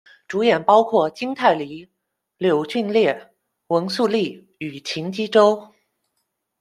[0.27, 1.87] 主演包括金泰梨、
[2.39, 3.31] 柳俊烈、
[3.67, 5.61] 文素利与秦基周。